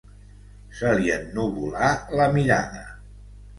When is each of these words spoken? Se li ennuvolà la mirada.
Se 0.79 0.93
li 1.01 1.11
ennuvolà 1.17 1.93
la 2.23 2.29
mirada. 2.39 2.85